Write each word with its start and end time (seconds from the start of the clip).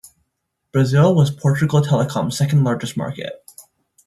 Brazil 0.71 1.13
was 1.13 1.29
Portugal 1.29 1.79
Telecom's 1.79 2.35
second-largest 2.35 2.97
market. 2.97 3.33